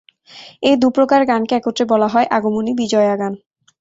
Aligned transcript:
এ 0.63 0.71
দু 0.77 0.87
প্রকার 0.97 1.21
গানকে 1.25 1.53
একত্রে 1.55 1.83
বলা 1.85 2.07
হয় 2.07 2.27
আগমনী-বিজয়া 2.31 3.15
গান। 3.17 3.33